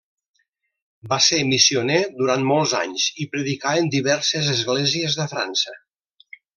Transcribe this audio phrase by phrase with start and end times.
[1.11, 5.81] Va ser missioner durant molts anys i predicà en diverses esglésies de França.